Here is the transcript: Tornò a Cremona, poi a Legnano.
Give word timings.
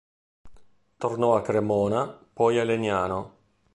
Tornò 0.97 1.35
a 1.35 1.43
Cremona, 1.43 2.07
poi 2.09 2.57
a 2.57 2.63
Legnano. 2.63 3.33